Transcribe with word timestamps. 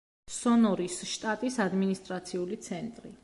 სონორის 0.35 0.95
შტატის 1.11 1.59
ადმინისტრაციული 1.67 2.59
ცენტრი. 2.69 3.15